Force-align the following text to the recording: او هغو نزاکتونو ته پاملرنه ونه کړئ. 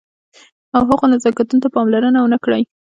او 0.75 0.81
هغو 0.89 1.05
نزاکتونو 1.13 1.61
ته 1.63 1.69
پاملرنه 1.75 2.19
ونه 2.21 2.37
کړئ. 2.45 2.63